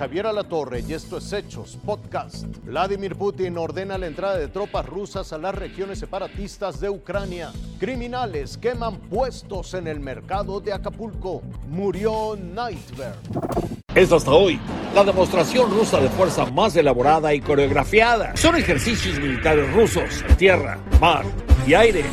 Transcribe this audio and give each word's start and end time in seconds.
Javier 0.00 0.28
Alatorre 0.28 0.82
y 0.88 0.94
esto 0.94 1.18
es 1.18 1.30
Hechos 1.30 1.76
Podcast. 1.84 2.46
Vladimir 2.64 3.16
Putin 3.16 3.58
ordena 3.58 3.98
la 3.98 4.06
entrada 4.06 4.38
de 4.38 4.48
tropas 4.48 4.86
rusas 4.86 5.30
a 5.34 5.36
las 5.36 5.54
regiones 5.54 5.98
separatistas 5.98 6.80
de 6.80 6.88
Ucrania. 6.88 7.52
Criminales 7.78 8.56
queman 8.56 8.96
puestos 8.96 9.74
en 9.74 9.86
el 9.86 10.00
mercado 10.00 10.58
de 10.58 10.72
Acapulco. 10.72 11.42
Murió 11.68 12.34
Nightbird. 12.34 13.12
Es 13.94 14.10
hasta 14.10 14.30
hoy 14.30 14.58
la 14.94 15.04
demostración 15.04 15.70
rusa 15.70 16.00
de 16.00 16.08
fuerza 16.08 16.46
más 16.46 16.74
elaborada 16.76 17.34
y 17.34 17.42
coreografiada. 17.42 18.34
Son 18.38 18.56
ejercicios 18.56 19.18
militares 19.18 19.70
rusos 19.74 20.24
en 20.26 20.36
tierra, 20.38 20.78
mar 20.98 21.26
y 21.66 21.74
aire. 21.74 22.04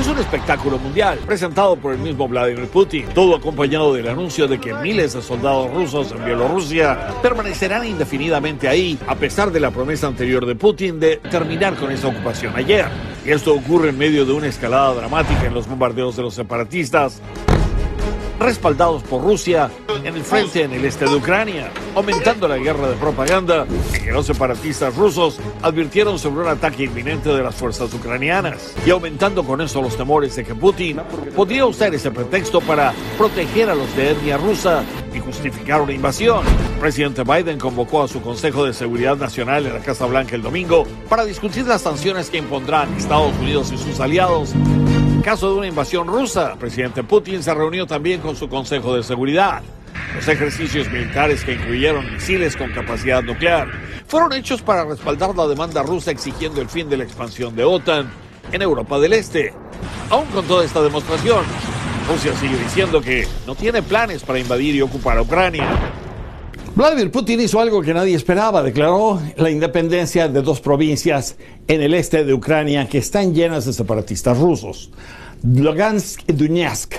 Es 0.00 0.06
un 0.06 0.18
espectáculo 0.18 0.78
mundial 0.78 1.18
presentado 1.26 1.76
por 1.76 1.92
el 1.92 1.98
mismo 1.98 2.26
Vladimir 2.26 2.68
Putin, 2.68 3.04
todo 3.14 3.36
acompañado 3.36 3.92
del 3.92 4.08
anuncio 4.08 4.48
de 4.48 4.58
que 4.58 4.72
miles 4.72 5.12
de 5.12 5.20
soldados 5.20 5.70
rusos 5.74 6.10
en 6.12 6.24
Bielorrusia 6.24 7.18
permanecerán 7.20 7.86
indefinidamente 7.86 8.66
ahí, 8.66 8.98
a 9.06 9.14
pesar 9.14 9.52
de 9.52 9.60
la 9.60 9.70
promesa 9.70 10.06
anterior 10.06 10.46
de 10.46 10.54
Putin 10.54 10.98
de 10.98 11.18
terminar 11.18 11.76
con 11.76 11.92
esa 11.92 12.08
ocupación 12.08 12.56
ayer. 12.56 12.86
Y 13.26 13.30
esto 13.30 13.52
ocurre 13.52 13.90
en 13.90 13.98
medio 13.98 14.24
de 14.24 14.32
una 14.32 14.46
escalada 14.46 14.94
dramática 14.94 15.44
en 15.44 15.52
los 15.52 15.68
bombardeos 15.68 16.16
de 16.16 16.22
los 16.22 16.32
separatistas 16.32 17.20
respaldados 18.40 19.02
por 19.02 19.22
Rusia 19.22 19.70
en 20.02 20.16
el 20.16 20.24
frente 20.24 20.62
en 20.62 20.72
el 20.72 20.84
este 20.84 21.04
de 21.04 21.14
Ucrania, 21.14 21.70
aumentando 21.94 22.48
la 22.48 22.56
guerra 22.56 22.88
de 22.88 22.96
propaganda 22.96 23.66
que 24.02 24.10
los 24.10 24.26
separatistas 24.26 24.96
rusos 24.96 25.38
advirtieron 25.62 26.18
sobre 26.18 26.42
un 26.44 26.48
ataque 26.48 26.84
inminente 26.84 27.28
de 27.28 27.42
las 27.42 27.54
fuerzas 27.54 27.92
ucranianas 27.92 28.74
y 28.84 28.90
aumentando 28.90 29.44
con 29.44 29.60
eso 29.60 29.82
los 29.82 29.96
temores 29.96 30.34
de 30.36 30.44
que 30.44 30.54
Putin 30.54 31.00
podría 31.36 31.66
usar 31.66 31.94
ese 31.94 32.10
pretexto 32.10 32.60
para 32.62 32.94
proteger 33.18 33.68
a 33.68 33.74
los 33.74 33.94
de 33.94 34.12
etnia 34.12 34.38
rusa 34.38 34.82
y 35.14 35.18
justificar 35.18 35.82
una 35.82 35.92
invasión. 35.92 36.44
El 36.74 36.80
presidente 36.80 37.22
Biden 37.24 37.58
convocó 37.58 38.02
a 38.02 38.08
su 38.08 38.22
Consejo 38.22 38.64
de 38.64 38.72
Seguridad 38.72 39.16
Nacional 39.16 39.66
en 39.66 39.74
la 39.74 39.80
Casa 39.80 40.06
Blanca 40.06 40.34
el 40.34 40.42
domingo 40.42 40.86
para 41.10 41.26
discutir 41.26 41.66
las 41.66 41.82
sanciones 41.82 42.30
que 42.30 42.38
impondrán 42.38 42.92
Estados 42.94 43.34
Unidos 43.38 43.70
y 43.70 43.76
sus 43.76 44.00
aliados 44.00 44.54
en 45.20 45.24
caso 45.24 45.52
de 45.52 45.58
una 45.58 45.66
invasión 45.66 46.08
rusa. 46.08 46.52
El 46.52 46.58
presidente 46.58 47.04
Putin 47.04 47.42
se 47.42 47.52
reunió 47.52 47.86
también 47.86 48.22
con 48.22 48.36
su 48.36 48.48
Consejo 48.48 48.96
de 48.96 49.02
Seguridad. 49.02 49.60
Los 50.14 50.26
ejercicios 50.26 50.90
militares 50.90 51.44
que 51.44 51.52
incluyeron 51.52 52.10
misiles 52.10 52.56
con 52.56 52.72
capacidad 52.72 53.22
nuclear 53.22 53.68
fueron 54.06 54.32
hechos 54.32 54.62
para 54.62 54.86
respaldar 54.86 55.36
la 55.36 55.46
demanda 55.46 55.82
rusa 55.82 56.10
exigiendo 56.10 56.62
el 56.62 56.70
fin 56.70 56.88
de 56.88 56.96
la 56.96 57.04
expansión 57.04 57.54
de 57.54 57.64
OTAN 57.64 58.10
en 58.50 58.62
Europa 58.62 58.98
del 58.98 59.12
Este. 59.12 59.52
Aún 60.08 60.24
con 60.28 60.46
toda 60.46 60.64
esta 60.64 60.80
demostración, 60.80 61.44
Rusia 62.08 62.34
sigue 62.36 62.56
diciendo 62.56 63.02
que 63.02 63.28
no 63.46 63.54
tiene 63.54 63.82
planes 63.82 64.22
para 64.22 64.38
invadir 64.38 64.74
y 64.74 64.80
ocupar 64.80 65.20
Ucrania. 65.20 65.68
Vladimir 66.76 67.10
Putin 67.10 67.40
hizo 67.40 67.58
algo 67.58 67.82
que 67.82 67.92
nadie 67.92 68.14
esperaba, 68.14 68.62
declaró 68.62 69.20
la 69.36 69.50
independencia 69.50 70.28
de 70.28 70.40
dos 70.40 70.60
provincias 70.60 71.36
en 71.66 71.82
el 71.82 71.94
este 71.94 72.24
de 72.24 72.32
Ucrania 72.32 72.88
que 72.88 72.98
están 72.98 73.34
llenas 73.34 73.64
de 73.64 73.72
separatistas 73.72 74.38
rusos, 74.38 74.90
Lugansk 75.42 76.22
y 76.28 76.32
Donetsk. 76.32 76.94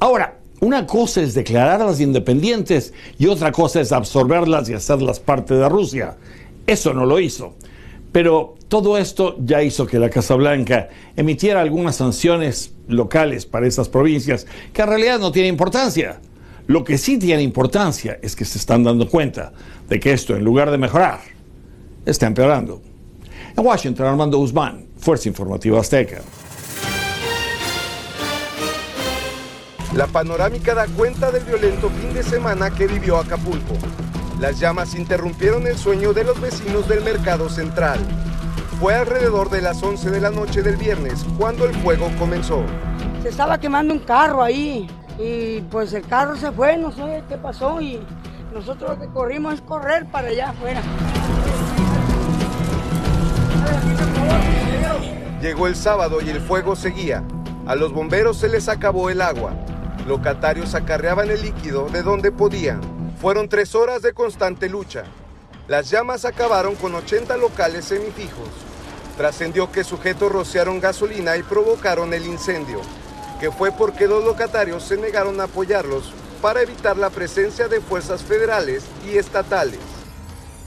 Ahora, 0.00 0.38
una 0.60 0.86
cosa 0.86 1.22
es 1.22 1.32
declararlas 1.32 2.00
independientes 2.00 2.92
y 3.18 3.26
otra 3.26 3.52
cosa 3.52 3.80
es 3.80 3.90
absorberlas 3.90 4.68
y 4.68 4.74
hacerlas 4.74 5.18
parte 5.18 5.54
de 5.54 5.68
Rusia. 5.68 6.16
Eso 6.66 6.92
no 6.92 7.06
lo 7.06 7.18
hizo. 7.18 7.54
Pero 8.12 8.54
todo 8.68 8.98
esto 8.98 9.36
ya 9.38 9.62
hizo 9.62 9.86
que 9.86 9.98
la 9.98 10.10
Casa 10.10 10.34
Blanca 10.34 10.88
emitiera 11.16 11.62
algunas 11.62 11.96
sanciones 11.96 12.72
locales 12.86 13.46
para 13.46 13.66
esas 13.66 13.88
provincias 13.88 14.46
que 14.74 14.82
en 14.82 14.88
realidad 14.88 15.18
no 15.18 15.32
tienen 15.32 15.54
importancia. 15.54 16.20
Lo 16.66 16.82
que 16.82 16.98
sí 16.98 17.16
tiene 17.16 17.42
importancia 17.42 18.18
es 18.22 18.34
que 18.34 18.44
se 18.44 18.58
están 18.58 18.82
dando 18.82 19.08
cuenta 19.08 19.52
de 19.88 20.00
que 20.00 20.12
esto, 20.12 20.34
en 20.34 20.42
lugar 20.42 20.72
de 20.72 20.78
mejorar, 20.78 21.20
está 22.04 22.26
empeorando. 22.26 22.82
En 23.56 23.64
Washington, 23.64 24.06
Armando 24.06 24.38
Guzmán, 24.38 24.86
Fuerza 24.98 25.28
Informativa 25.28 25.78
Azteca. 25.78 26.22
La 29.94 30.08
panorámica 30.08 30.74
da 30.74 30.86
cuenta 30.88 31.30
del 31.30 31.44
violento 31.44 31.88
fin 31.88 32.12
de 32.12 32.24
semana 32.24 32.70
que 32.70 32.88
vivió 32.88 33.18
Acapulco. 33.18 33.74
Las 34.40 34.58
llamas 34.58 34.96
interrumpieron 34.96 35.68
el 35.68 35.78
sueño 35.78 36.12
de 36.12 36.24
los 36.24 36.40
vecinos 36.40 36.88
del 36.88 37.02
mercado 37.04 37.48
central. 37.48 38.00
Fue 38.80 38.92
alrededor 38.92 39.50
de 39.50 39.62
las 39.62 39.80
11 39.82 40.10
de 40.10 40.20
la 40.20 40.30
noche 40.30 40.62
del 40.62 40.76
viernes 40.76 41.24
cuando 41.38 41.64
el 41.64 41.74
fuego 41.76 42.10
comenzó. 42.18 42.64
Se 43.22 43.28
estaba 43.28 43.58
quemando 43.60 43.94
un 43.94 44.00
carro 44.00 44.42
ahí 44.42 44.88
y 45.18 45.60
pues 45.62 45.92
el 45.92 46.06
carro 46.06 46.36
se 46.36 46.52
fue, 46.52 46.76
no 46.76 46.92
sé 46.92 47.22
qué 47.28 47.36
pasó 47.36 47.80
y 47.80 48.00
nosotros 48.52 48.90
lo 48.90 49.00
que 49.00 49.08
corrimos 49.08 49.54
es 49.54 49.60
correr 49.62 50.06
para 50.06 50.28
allá 50.28 50.50
afuera. 50.50 50.82
Llegó 55.40 55.66
el 55.66 55.76
sábado 55.76 56.20
y 56.20 56.30
el 56.30 56.40
fuego 56.40 56.74
seguía. 56.76 57.22
A 57.66 57.74
los 57.74 57.92
bomberos 57.92 58.38
se 58.38 58.48
les 58.48 58.68
acabó 58.68 59.10
el 59.10 59.20
agua. 59.20 59.52
Locatarios 60.06 60.74
acarreaban 60.74 61.30
el 61.30 61.42
líquido 61.42 61.88
de 61.88 62.02
donde 62.02 62.32
podían. 62.32 62.80
Fueron 63.20 63.48
tres 63.48 63.74
horas 63.74 64.02
de 64.02 64.12
constante 64.12 64.68
lucha. 64.68 65.04
Las 65.68 65.90
llamas 65.90 66.24
acabaron 66.24 66.76
con 66.76 66.94
80 66.94 67.36
locales 67.36 67.86
semifijos. 67.86 68.48
Trascendió 69.16 69.72
que 69.72 69.82
sujetos 69.82 70.30
rociaron 70.30 70.80
gasolina 70.80 71.36
y 71.36 71.42
provocaron 71.42 72.14
el 72.14 72.26
incendio, 72.26 72.80
que 73.40 73.50
fue 73.50 73.72
porque 73.72 74.06
dos 74.06 74.24
locatarios 74.24 74.82
se 74.82 74.96
negaron 74.96 75.40
a 75.40 75.44
apoyarlos 75.44 76.12
para 76.40 76.62
evitar 76.62 76.96
la 76.96 77.10
presencia 77.10 77.68
de 77.68 77.80
fuerzas 77.80 78.22
federales 78.22 78.84
y 79.06 79.18
estatales. 79.18 79.80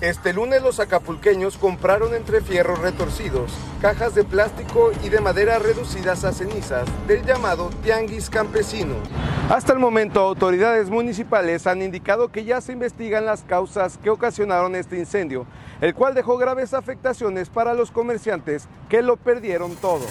Este 0.00 0.32
lunes 0.32 0.62
los 0.62 0.78
acapulqueños 0.78 1.58
compraron 1.58 2.14
entre 2.14 2.40
fierros 2.40 2.78
retorcidos, 2.78 3.50
cajas 3.82 4.14
de 4.14 4.22
plástico 4.22 4.92
y 5.02 5.08
de 5.08 5.20
madera 5.20 5.58
reducidas 5.58 6.22
a 6.22 6.32
cenizas 6.32 6.86
del 7.08 7.24
llamado 7.24 7.70
tianguis 7.82 8.30
campesino. 8.30 8.94
Hasta 9.50 9.72
el 9.72 9.80
momento 9.80 10.20
autoridades 10.20 10.88
municipales 10.88 11.66
han 11.66 11.82
indicado 11.82 12.30
que 12.30 12.44
ya 12.44 12.60
se 12.60 12.74
investigan 12.74 13.26
las 13.26 13.42
causas 13.42 13.98
que 13.98 14.10
ocasionaron 14.10 14.76
este 14.76 14.96
incendio, 14.96 15.46
el 15.80 15.94
cual 15.94 16.14
dejó 16.14 16.36
graves 16.36 16.74
afectaciones 16.74 17.48
para 17.48 17.74
los 17.74 17.90
comerciantes 17.90 18.68
que 18.88 19.02
lo 19.02 19.16
perdieron 19.16 19.74
todo. 19.74 20.04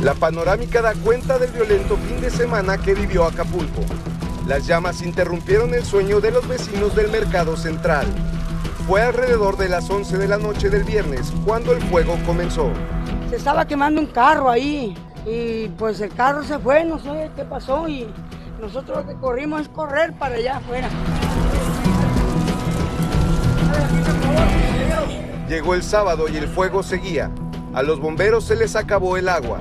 La 0.00 0.14
panorámica 0.14 0.82
da 0.82 0.92
cuenta 0.94 1.38
del 1.38 1.52
violento 1.52 1.96
fin 1.96 2.20
de 2.20 2.28
semana 2.28 2.78
que 2.78 2.94
vivió 2.94 3.24
Acapulco. 3.24 3.80
Las 4.46 4.66
llamas 4.66 5.02
interrumpieron 5.02 5.72
el 5.72 5.84
sueño 5.84 6.20
de 6.20 6.32
los 6.32 6.46
vecinos 6.48 6.94
del 6.96 7.10
mercado 7.10 7.56
central. 7.56 8.06
Fue 8.86 9.00
alrededor 9.02 9.56
de 9.56 9.68
las 9.68 9.88
11 9.88 10.18
de 10.18 10.28
la 10.28 10.36
noche 10.36 10.68
del 10.68 10.84
viernes 10.84 11.32
cuando 11.46 11.72
el 11.72 11.80
fuego 11.82 12.18
comenzó. 12.26 12.70
Se 13.30 13.36
estaba 13.36 13.66
quemando 13.66 14.00
un 14.00 14.08
carro 14.08 14.50
ahí 14.50 14.96
y 15.24 15.68
pues 15.78 16.00
el 16.00 16.12
carro 16.12 16.42
se 16.42 16.58
fue, 16.58 16.84
no 16.84 16.98
sé 16.98 17.30
qué 17.36 17.44
pasó 17.44 17.88
y 17.88 18.06
nosotros 18.60 18.98
lo 18.98 19.06
que 19.06 19.14
corrimos 19.14 19.62
es 19.62 19.68
correr 19.68 20.12
para 20.14 20.34
allá 20.34 20.56
afuera. 20.56 20.88
Llegó 25.48 25.74
el 25.74 25.82
sábado 25.82 26.28
y 26.28 26.36
el 26.36 26.48
fuego 26.48 26.82
seguía. 26.82 27.30
A 27.74 27.82
los 27.82 28.00
bomberos 28.00 28.44
se 28.44 28.56
les 28.56 28.76
acabó 28.76 29.16
el 29.16 29.28
agua. 29.28 29.60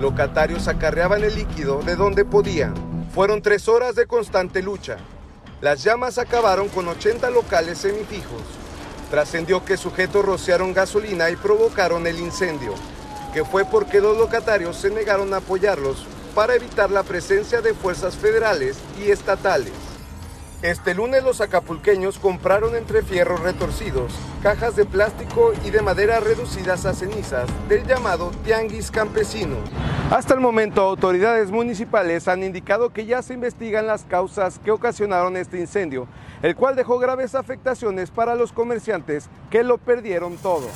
Locatarios 0.00 0.66
acarreaban 0.66 1.22
el 1.24 1.34
líquido 1.34 1.82
de 1.82 1.94
donde 1.94 2.24
podían. 2.24 2.72
Fueron 3.14 3.42
tres 3.42 3.68
horas 3.68 3.94
de 3.94 4.06
constante 4.06 4.62
lucha. 4.62 4.96
Las 5.60 5.84
llamas 5.84 6.16
acabaron 6.16 6.70
con 6.70 6.88
80 6.88 7.28
locales 7.28 7.76
semifijos. 7.76 8.40
Trascendió 9.10 9.62
que 9.62 9.76
sujetos 9.76 10.24
rociaron 10.24 10.72
gasolina 10.72 11.28
y 11.28 11.36
provocaron 11.36 12.06
el 12.06 12.18
incendio, 12.18 12.72
que 13.34 13.44
fue 13.44 13.66
porque 13.66 14.00
dos 14.00 14.16
locatarios 14.16 14.76
se 14.76 14.88
negaron 14.88 15.34
a 15.34 15.38
apoyarlos 15.38 16.06
para 16.34 16.54
evitar 16.54 16.90
la 16.90 17.02
presencia 17.02 17.60
de 17.60 17.74
fuerzas 17.74 18.16
federales 18.16 18.78
y 18.98 19.10
estatales. 19.10 19.89
Este 20.62 20.94
lunes 20.94 21.24
los 21.24 21.40
acapulqueños 21.40 22.18
compraron 22.18 22.76
entre 22.76 23.00
fierros 23.00 23.40
retorcidos, 23.40 24.12
cajas 24.42 24.76
de 24.76 24.84
plástico 24.84 25.52
y 25.64 25.70
de 25.70 25.80
madera 25.80 26.20
reducidas 26.20 26.84
a 26.84 26.92
cenizas 26.92 27.48
del 27.66 27.86
llamado 27.86 28.30
tianguis 28.44 28.90
campesino. 28.90 29.56
Hasta 30.10 30.34
el 30.34 30.40
momento 30.40 30.82
autoridades 30.82 31.50
municipales 31.50 32.28
han 32.28 32.42
indicado 32.42 32.92
que 32.92 33.06
ya 33.06 33.22
se 33.22 33.32
investigan 33.32 33.86
las 33.86 34.04
causas 34.04 34.58
que 34.58 34.70
ocasionaron 34.70 35.38
este 35.38 35.58
incendio, 35.58 36.06
el 36.42 36.54
cual 36.54 36.76
dejó 36.76 36.98
graves 36.98 37.34
afectaciones 37.34 38.10
para 38.10 38.34
los 38.34 38.52
comerciantes 38.52 39.30
que 39.48 39.64
lo 39.64 39.78
perdieron 39.78 40.36
todo. 40.36 40.68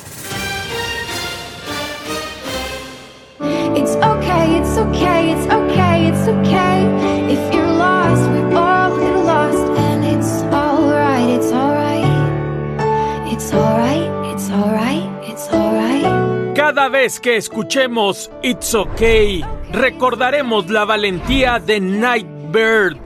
Vez 16.95 17.19
que 17.19 17.35
escuchemos 17.35 18.31
It's 18.41 18.73
Okay, 18.73 19.43
recordaremos 19.73 20.69
la 20.69 20.85
valentía 20.85 21.59
de 21.59 21.81
Nightbird. 21.81 22.97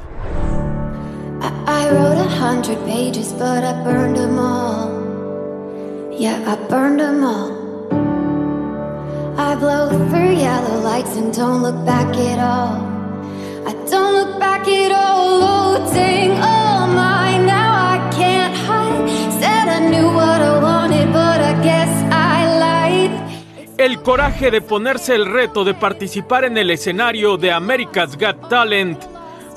I, 1.42 1.90
wrote 1.90 2.20
a 2.20 2.30
hundred 2.30 2.78
pages, 2.86 3.34
but 3.34 3.64
I 3.64 3.74
burned 3.84 4.16
them 4.16 4.38
all. 4.38 4.92
Yeah, 6.12 6.38
I 6.46 6.56
burned 6.70 7.00
them 7.00 7.24
all. 7.24 7.52
I 9.40 9.56
blow 9.56 9.90
through 10.10 10.36
yellow 10.36 10.82
lights 10.84 11.16
and 11.18 11.34
don't 11.34 11.64
look 11.64 11.84
back 11.84 12.16
at 12.16 12.38
all. 12.38 12.76
I 13.66 13.74
don't 13.90 14.14
look 14.14 14.40
back 14.40 14.68
at 14.68 14.92
all. 14.92 15.40
Loading 15.40 16.32
all 16.38 16.50
mine. 16.50 16.59
El 23.80 24.02
coraje 24.02 24.52
de 24.52 24.60
ponerse 24.60 25.16
el 25.16 25.26
reto 25.26 25.64
de 25.64 25.74
participar 25.74 26.44
en 26.44 26.58
el 26.58 26.70
escenario 26.70 27.38
de 27.38 27.54
America's 27.54 28.18
Got 28.18 28.50
Talent, 28.50 29.02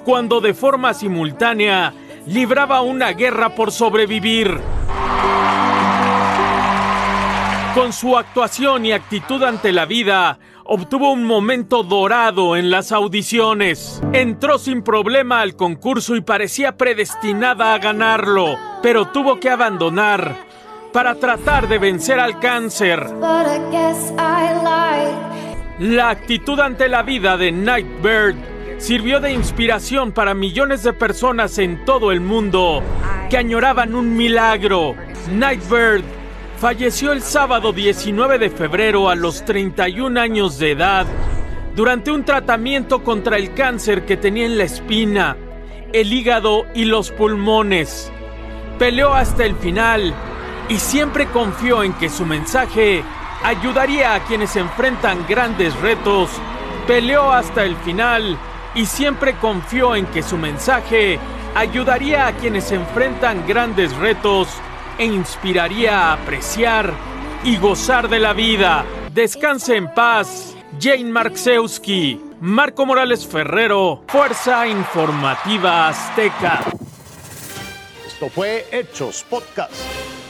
cuando 0.04 0.40
de 0.40 0.54
forma 0.54 0.94
simultánea 0.94 1.92
libraba 2.28 2.82
una 2.82 3.10
guerra 3.14 3.56
por 3.56 3.72
sobrevivir. 3.72 4.60
Con 7.74 7.92
su 7.92 8.16
actuación 8.16 8.86
y 8.86 8.92
actitud 8.92 9.42
ante 9.42 9.72
la 9.72 9.86
vida, 9.86 10.38
obtuvo 10.62 11.10
un 11.10 11.24
momento 11.24 11.82
dorado 11.82 12.54
en 12.54 12.70
las 12.70 12.92
audiciones. 12.92 14.00
Entró 14.12 14.60
sin 14.60 14.84
problema 14.84 15.40
al 15.40 15.56
concurso 15.56 16.14
y 16.14 16.20
parecía 16.20 16.76
predestinada 16.76 17.74
a 17.74 17.78
ganarlo, 17.78 18.56
pero 18.84 19.08
tuvo 19.08 19.40
que 19.40 19.50
abandonar 19.50 20.51
para 20.92 21.14
tratar 21.14 21.68
de 21.68 21.78
vencer 21.78 22.20
al 22.20 22.38
cáncer. 22.38 23.06
La 25.78 26.10
actitud 26.10 26.60
ante 26.60 26.88
la 26.88 27.02
vida 27.02 27.36
de 27.36 27.50
Nightbird 27.50 28.36
sirvió 28.78 29.20
de 29.20 29.32
inspiración 29.32 30.12
para 30.12 30.34
millones 30.34 30.82
de 30.82 30.92
personas 30.92 31.58
en 31.58 31.84
todo 31.84 32.12
el 32.12 32.20
mundo 32.20 32.82
que 33.30 33.38
añoraban 33.38 33.94
un 33.94 34.14
milagro. 34.16 34.94
Nightbird 35.32 36.04
falleció 36.58 37.12
el 37.12 37.22
sábado 37.22 37.72
19 37.72 38.38
de 38.38 38.50
febrero 38.50 39.08
a 39.08 39.14
los 39.14 39.44
31 39.44 40.20
años 40.20 40.58
de 40.58 40.72
edad 40.72 41.06
durante 41.74 42.10
un 42.10 42.24
tratamiento 42.24 43.02
contra 43.02 43.38
el 43.38 43.54
cáncer 43.54 44.04
que 44.04 44.18
tenía 44.18 44.44
en 44.44 44.58
la 44.58 44.64
espina, 44.64 45.36
el 45.92 46.12
hígado 46.12 46.66
y 46.74 46.84
los 46.84 47.10
pulmones. 47.10 48.12
Peleó 48.78 49.14
hasta 49.14 49.44
el 49.44 49.56
final 49.56 50.14
y 50.72 50.78
siempre 50.78 51.26
confió 51.26 51.82
en 51.82 51.92
que 51.92 52.08
su 52.08 52.24
mensaje 52.24 53.04
ayudaría 53.44 54.14
a 54.14 54.24
quienes 54.24 54.56
enfrentan 54.56 55.26
grandes 55.28 55.78
retos. 55.80 56.30
Peleó 56.86 57.30
hasta 57.30 57.64
el 57.64 57.76
final 57.76 58.38
y 58.74 58.86
siempre 58.86 59.34
confió 59.34 59.94
en 59.94 60.06
que 60.06 60.22
su 60.22 60.38
mensaje 60.38 61.18
ayudaría 61.54 62.26
a 62.26 62.32
quienes 62.32 62.72
enfrentan 62.72 63.46
grandes 63.46 63.94
retos 63.96 64.48
e 64.96 65.04
inspiraría 65.04 66.08
a 66.08 66.12
apreciar 66.14 66.94
y 67.44 67.58
gozar 67.58 68.08
de 68.08 68.20
la 68.20 68.32
vida. 68.32 68.86
Descanse 69.12 69.76
en 69.76 69.92
paz, 69.92 70.56
Jane 70.80 71.04
Marksewski, 71.04 72.18
Marco 72.40 72.86
Morales 72.86 73.26
Ferrero, 73.26 74.04
Fuerza 74.08 74.66
Informativa 74.66 75.88
Azteca. 75.88 76.60
Esto 78.06 78.30
fue 78.30 78.66
Hechos 78.72 79.22
Podcast. 79.28 80.21